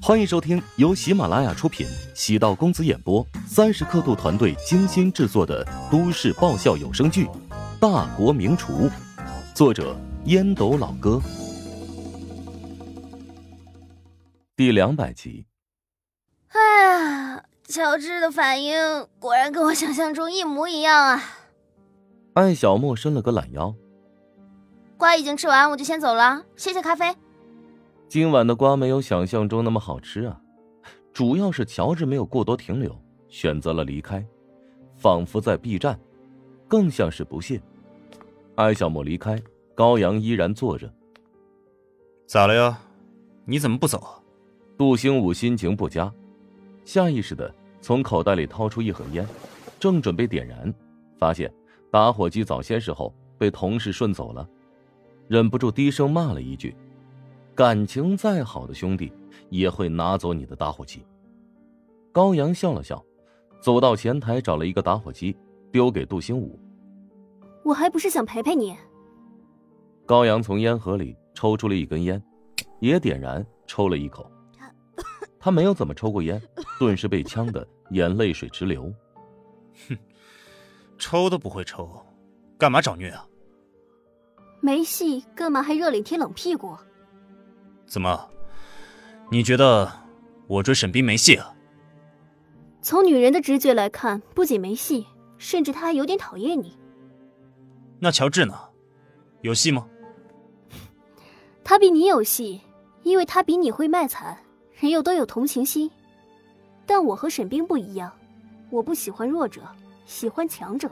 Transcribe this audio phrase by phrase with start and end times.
[0.00, 7.26] 欢迎收听由喜马拉雅出品、喜道公子演播、三十刻度团队精心制作的都市爆笑有声剧
[7.78, 8.88] 《大国名厨》，
[9.54, 11.20] 作者烟斗老哥，
[14.56, 15.46] 第两百集。
[16.48, 21.22] 哎呀，乔治的反应果然跟我想象中一模一样啊！
[22.34, 23.74] 艾小莫伸了个懒腰，
[24.96, 27.14] 瓜已经吃完，我就先走了，谢谢咖啡。
[28.08, 30.40] 今晚的瓜没有想象中那么好吃啊，
[31.12, 34.26] 主要是乔治没有过多停留，选择了离开，
[34.96, 36.00] 仿佛在避战，
[36.66, 37.60] 更像是不屑。
[38.54, 39.38] 艾小莫离开，
[39.74, 40.90] 高阳依然坐着。
[42.26, 42.78] 咋了呀？
[43.44, 44.02] 你怎么不走？
[44.78, 46.10] 杜兴武心情不佳，
[46.86, 49.26] 下意识的从口袋里掏出一盒烟，
[49.78, 50.72] 正准备点燃，
[51.18, 51.52] 发现
[51.90, 54.48] 打火机早些时候被同事顺走了，
[55.28, 56.74] 忍不住低声骂了一句。
[57.58, 59.12] 感情再好的兄弟，
[59.50, 61.04] 也会拿走你的打火机。
[62.12, 63.04] 高阳笑了笑，
[63.60, 65.36] 走到前台找了一个打火机，
[65.72, 66.56] 丢给杜兴武。
[67.64, 68.76] 我还不是想陪陪你。
[70.06, 72.22] 高阳从烟盒里抽出了一根烟，
[72.78, 74.30] 也点燃，抽了一口。
[75.40, 76.40] 他没有怎么抽过烟，
[76.78, 78.84] 顿时被呛得眼泪水直流。
[79.88, 79.98] 哼，
[80.96, 81.90] 抽都不会抽，
[82.56, 83.26] 干嘛找虐啊？
[84.60, 86.76] 没戏，干嘛还热脸贴冷屁股？
[87.88, 88.28] 怎么？
[89.30, 89.90] 你觉得
[90.46, 91.54] 我追沈冰没戏啊？
[92.82, 95.06] 从女人的直觉来看，不仅没戏，
[95.38, 96.78] 甚至她还有点讨厌你。
[97.98, 98.54] 那乔治呢？
[99.40, 99.86] 有戏吗？
[101.64, 102.60] 他比你有戏，
[103.02, 104.38] 因为他比你会卖惨，
[104.74, 105.90] 人又都有同情心。
[106.86, 108.10] 但我和沈冰不一样，
[108.70, 109.62] 我不喜欢弱者，
[110.06, 110.90] 喜欢强者。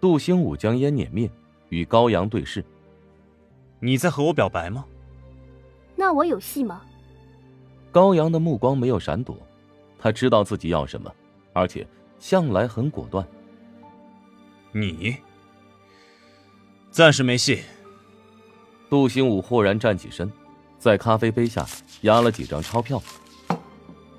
[0.00, 1.28] 杜兴武将烟碾灭，
[1.68, 2.64] 与高阳对视。
[3.80, 4.84] 你在和我表白吗？
[6.00, 6.80] 那我有戏吗？
[7.92, 9.36] 高阳的目光没有闪躲，
[9.98, 11.12] 他知道自己要什么，
[11.52, 11.86] 而且
[12.18, 13.22] 向来很果断。
[14.72, 15.14] 你
[16.90, 17.60] 暂时没戏。
[18.88, 20.32] 杜兴武豁然站起身，
[20.78, 21.66] 在咖啡杯下
[22.00, 22.98] 压了几张钞票。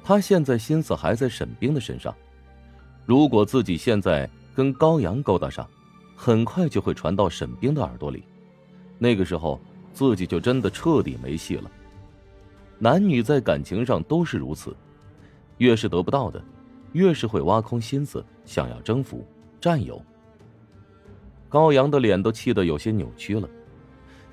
[0.03, 2.16] 他现在心思还在沈冰的身上，
[3.08, 5.68] 如果自己现在跟高阳勾搭上，
[6.16, 8.24] 很快就会传到沈冰的耳朵里，
[9.00, 9.59] 那个时候。
[9.94, 11.69] 自己就真的彻底没戏了。
[12.79, 14.75] 男女在感情上都是如此，
[15.57, 16.44] 越是得不到的，
[16.94, 19.25] 越是会挖空心思想要征服、
[19.59, 20.03] 占有。
[21.47, 23.47] 高阳的脸都气得有些扭曲了，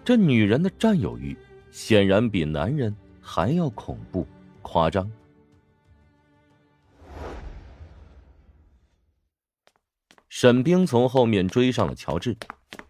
[0.05, 1.37] 这女人的占有欲
[1.71, 4.27] 显然比男人还要恐怖、
[4.63, 5.11] 夸张。
[10.31, 12.37] 沈冰从后面追上了乔治，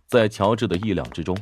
[0.06, 1.34] 在乔治的意料之中。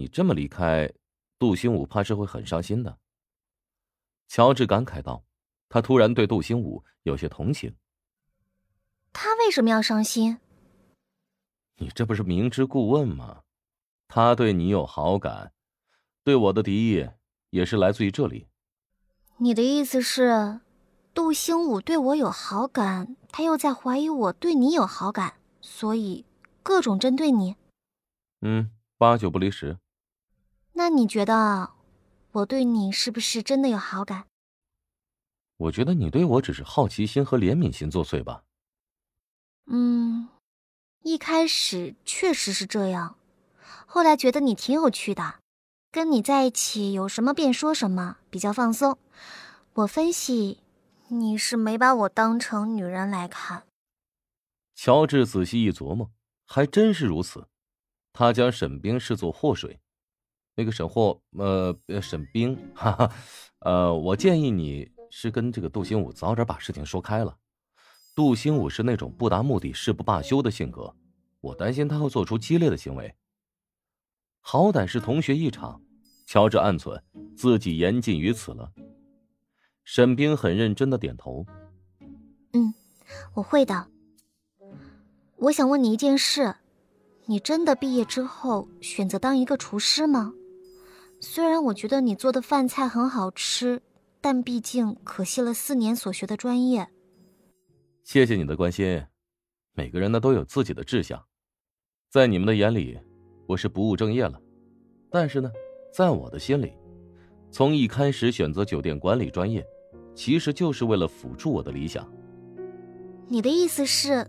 [0.00, 0.90] 你这么离开，
[1.38, 2.98] 杜兴武怕是会很伤心的。
[4.28, 5.22] 乔治感慨道，
[5.68, 7.76] 他突然对杜兴武有些同情。
[9.12, 10.38] 他为什么要伤心？
[11.76, 13.42] 你这不是明知故问吗？
[14.08, 15.52] 他对你有好感，
[16.24, 17.06] 对我的敌意
[17.50, 18.46] 也是来自于这里。
[19.36, 20.60] 你的意思是，
[21.12, 26.24] 杜兴武对我有好感，他又在怀疑我对你有好感，所以
[26.62, 27.54] 各种针对你。
[28.40, 29.76] 嗯，八九不离十。
[30.80, 31.72] 那你觉得
[32.32, 34.24] 我对你是不是真的有好感？
[35.58, 38.44] 我觉得你对我只是好奇心和怜悯心作祟吧。
[39.66, 40.30] 嗯，
[41.02, 43.16] 一开始确实是这样，
[43.84, 45.40] 后来觉得你挺有趣的，
[45.92, 48.96] 跟你在一起有什么便说什么，比较放松。
[49.74, 50.60] 我分析，
[51.08, 53.64] 你是没把我当成女人来看。
[54.74, 56.10] 乔治仔细一琢磨，
[56.46, 57.46] 还真是如此。
[58.14, 59.78] 他将沈冰视作祸水。
[60.60, 63.10] 那个沈霍，呃，沈冰，哈哈，
[63.60, 67.34] 呃，我建议你是跟这个杜兴武早点把事情说开了。
[68.14, 70.94] 杜兴武是那种不达目的誓不罢休的性格，
[71.40, 73.14] 我担心他会做出激烈的行为。
[74.40, 75.80] 好歹是同学一场，
[76.26, 77.02] 乔治暗存
[77.34, 78.70] 自己言尽于此了。
[79.82, 81.46] 沈冰很认真的点头，
[82.52, 82.74] 嗯，
[83.32, 83.86] 我会的。
[85.36, 86.56] 我想问你一件事，
[87.24, 90.34] 你真的毕业之后选择当一个厨师吗？
[91.20, 93.82] 虽然我觉得你做的饭菜很好吃，
[94.22, 96.88] 但毕竟可惜了四年所学的专业。
[98.02, 99.04] 谢谢你的关心。
[99.74, 101.22] 每个人呢都有自己的志向，
[102.08, 102.98] 在你们的眼里，
[103.46, 104.40] 我是不务正业了。
[105.10, 105.50] 但是呢，
[105.92, 106.72] 在我的心里，
[107.50, 109.64] 从一开始选择酒店管理专业，
[110.14, 112.10] 其实就是为了辅助我的理想。
[113.28, 114.26] 你的意思是，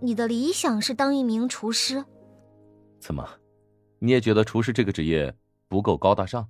[0.00, 2.04] 你的理想是当一名厨师？
[3.00, 3.26] 怎么，
[3.98, 5.34] 你也觉得厨师这个职业？
[5.68, 6.48] 不够高大上，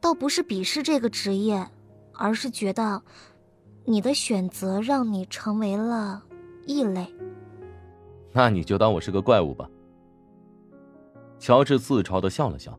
[0.00, 1.66] 倒不是鄙视这个职业，
[2.12, 3.02] 而是觉得
[3.84, 6.22] 你的选择让你成为了
[6.66, 7.06] 异类。
[8.32, 9.68] 那你就当我是个怪物吧。
[11.38, 12.78] 乔治自嘲的笑了笑，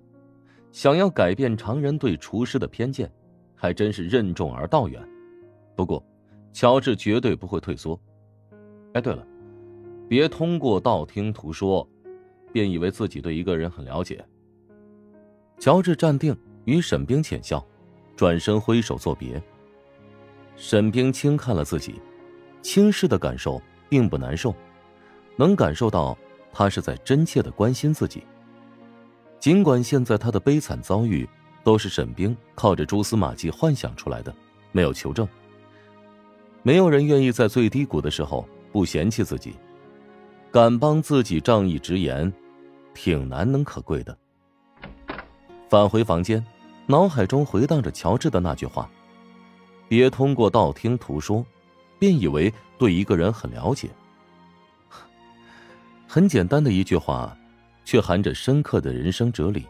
[0.72, 3.12] 想要改变常人对厨师的偏见，
[3.56, 5.02] 还真是任重而道远。
[5.76, 6.04] 不过，
[6.54, 8.00] 乔治绝对不会退缩。
[8.94, 9.26] 哎，对了，
[10.08, 11.88] 别通过道听途说，
[12.52, 14.24] 便以为自己对一个人很了解。
[15.60, 16.36] 乔治站定，
[16.66, 17.66] 与沈冰浅笑，
[18.16, 19.42] 转身挥手作别。
[20.56, 22.02] 沈冰轻看了自己，
[22.62, 24.54] 轻视的感受并不难受，
[25.36, 26.18] 能感受到
[26.52, 28.24] 他是在真切的关心自己。
[29.40, 31.28] 尽管现在他的悲惨遭遇
[31.64, 34.34] 都是沈冰靠着蛛丝马迹幻想出来的，
[34.72, 35.28] 没有求证。
[36.62, 39.56] 没有人愿意在最低谷的时候不嫌弃自己，
[40.52, 42.32] 敢帮自己仗义直言，
[42.96, 44.18] 挺难能可贵的。
[45.70, 46.44] 返回房间，
[46.88, 48.90] 脑海中回荡着乔治的那句话
[49.88, 51.46] ：“别通过道听途说，
[52.00, 53.90] 便以为对一个人很了解。
[56.08, 57.38] ”很简单的一句话，
[57.86, 59.68] 却含着深刻的人生哲理。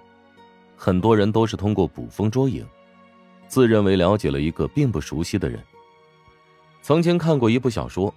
[0.77, 2.65] 很多人都是通过捕风捉影，
[3.49, 5.61] 自认为了解了一个并不熟悉的人。
[6.81, 8.13] 曾经看过一部小说，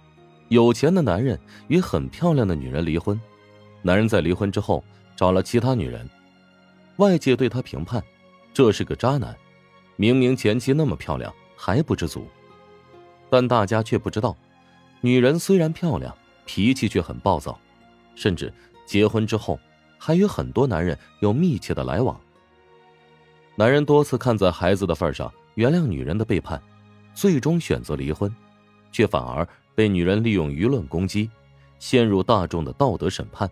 [0.53, 3.19] 有钱的男人与很漂亮的女人离婚，
[3.81, 4.83] 男人在离婚之后
[5.15, 6.07] 找了其他女人，
[6.97, 8.03] 外界对他评判，
[8.53, 9.35] 这是个渣男，
[9.95, 12.27] 明明前妻那么漂亮还不知足，
[13.31, 14.37] 但大家却不知道，
[15.01, 16.15] 女人虽然漂亮，
[16.45, 17.59] 脾气却很暴躁，
[18.13, 18.53] 甚至
[18.85, 19.59] 结婚之后
[19.97, 22.15] 还与很多男人有密切的来往。
[23.55, 26.61] 男人多次看在孩子的份上原谅女人的背叛，
[27.15, 28.31] 最终选择离婚。
[28.91, 31.29] 却反而被女人利用舆论攻击，
[31.79, 33.49] 陷入大众的道德审判。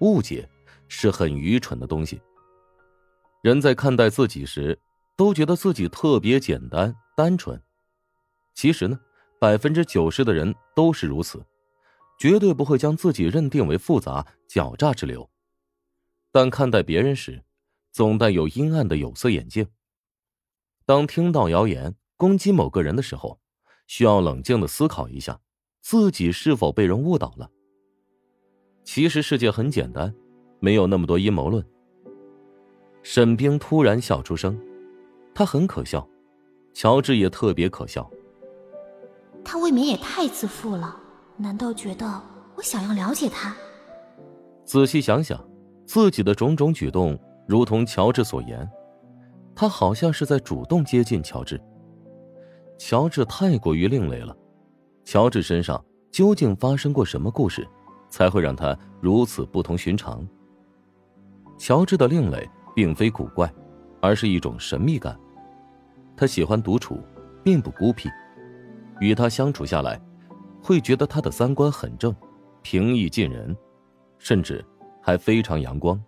[0.00, 0.48] 误解
[0.88, 2.20] 是很愚蠢的东西。
[3.42, 4.78] 人在看待自己时，
[5.16, 7.60] 都觉得自己特别简单单纯。
[8.54, 8.98] 其实呢，
[9.38, 11.44] 百分之九十的人都是如此，
[12.18, 15.28] 绝对不会将自己认定为复杂狡诈之流。
[16.32, 17.42] 但看待别人时，
[17.92, 19.66] 总带有阴暗的有色眼镜。
[20.84, 23.40] 当听到谣言攻击某个人的时候，
[23.86, 25.38] 需要冷静的思考一下，
[25.80, 27.50] 自己是否被人误导了。
[28.84, 30.14] 其实世界很简单，
[30.60, 31.64] 没有那么多阴谋论。
[33.02, 34.58] 沈冰突然笑出声，
[35.34, 36.08] 他很可笑，
[36.74, 38.08] 乔治也特别可笑。
[39.44, 41.00] 他未免也太自负了，
[41.36, 42.20] 难道觉得
[42.56, 43.54] 我想要了解他？
[44.64, 45.40] 仔细想想，
[45.86, 47.16] 自己的种种举动，
[47.46, 48.68] 如同乔治所言，
[49.54, 51.60] 他好像是在主动接近乔治。
[52.78, 54.36] 乔治太过于另类了，
[55.04, 57.66] 乔治身上究竟发生过什么故事，
[58.10, 60.26] 才会让他如此不同寻常？
[61.58, 63.52] 乔治的另类并非古怪，
[64.00, 65.18] 而是一种神秘感。
[66.16, 67.00] 他喜欢独处，
[67.42, 68.10] 并不孤僻，
[69.00, 70.00] 与他相处下来，
[70.62, 72.14] 会觉得他的三观很正，
[72.62, 73.56] 平易近人，
[74.18, 74.64] 甚至
[75.02, 75.98] 还非常阳光。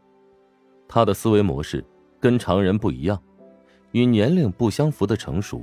[0.86, 1.84] 他的思维模式
[2.20, 3.18] 跟常人不一样，
[3.92, 5.62] 与年龄不相符的成熟。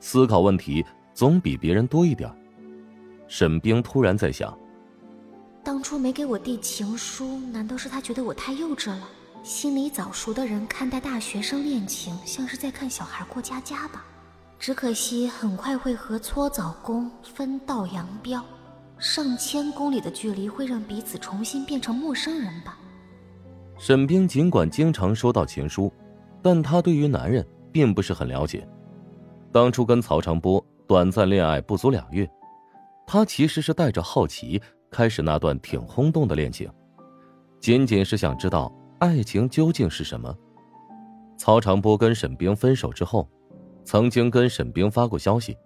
[0.00, 0.84] 思考问题
[1.14, 2.30] 总比别人多一点。
[3.28, 4.56] 沈冰突然在想：
[5.64, 9.08] 当初没给我递情书，难道是他觉得我太幼稚了？
[9.42, 14.04] 心理早熟的人看待大学生恋情，像是在看小孩过家家吧。
[14.58, 18.42] 只可惜很快会和搓澡工分道扬镳，
[18.98, 22.78] 上千公里的距离会让彼此重新变成陌生人吧。
[23.78, 25.92] 沈冰尽管经常收到情书，
[26.42, 28.66] 但她对于男人并不是很了解。
[29.56, 32.28] 当初跟曹长波短暂恋爱不足两月，
[33.06, 34.60] 他其实是带着好奇
[34.90, 36.70] 开始那段挺轰动的恋情，
[37.58, 40.36] 仅仅是想知道爱情究竟是什么。
[41.38, 43.26] 曹长波跟沈冰分手之后，
[43.82, 45.56] 曾经跟沈冰发过消息，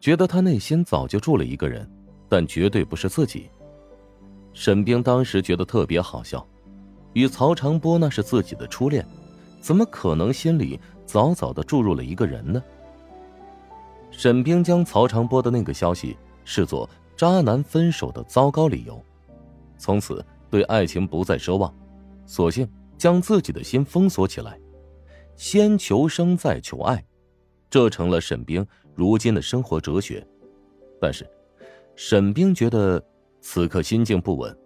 [0.00, 1.88] 觉得他内心早就住了一个人，
[2.28, 3.48] 但绝对不是自己。
[4.54, 6.44] 沈冰当时觉得特别好笑，
[7.12, 9.06] 与曹长波那是自己的初恋，
[9.60, 10.80] 怎么可能心里？
[11.12, 12.62] 早早的注入了一个人呢。
[14.10, 18.98] 沈冰将曹长波的那个消息视作渣男分手的糟糕理由，
[19.76, 21.74] 从此对爱情不再奢望，
[22.24, 22.66] 索性
[22.96, 24.58] 将自己的心封锁起来，
[25.36, 27.04] 先求生再求爱，
[27.68, 30.26] 这成了沈冰如今的生活哲学。
[30.98, 31.28] 但是，
[31.94, 33.04] 沈冰觉得
[33.42, 34.56] 此刻心境不稳，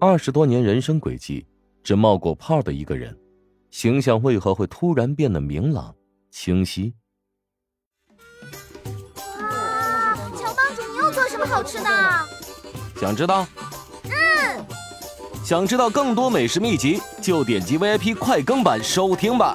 [0.00, 1.46] 二十多年人生轨迹，
[1.82, 3.14] 只冒过泡的一个人。
[3.76, 5.94] 形象为何会突然变得明朗、
[6.30, 6.94] 清晰？
[9.38, 11.90] 哇，乔帮主，你又做什么好吃的？
[12.98, 13.46] 想知道？
[14.04, 14.64] 嗯。
[15.44, 19.54] 想知道更多美食秘籍，就点击 VIP 快更版收听吧。